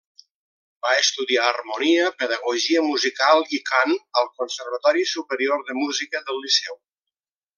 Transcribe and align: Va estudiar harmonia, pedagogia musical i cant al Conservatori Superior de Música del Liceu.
Va 0.85 0.93
estudiar 1.01 1.43
harmonia, 1.49 2.07
pedagogia 2.21 2.81
musical 2.87 3.45
i 3.59 3.61
cant 3.69 3.93
al 4.23 4.33
Conservatori 4.41 5.07
Superior 5.13 5.63
de 5.69 5.77
Música 5.83 6.27
del 6.31 6.45
Liceu. 6.47 6.81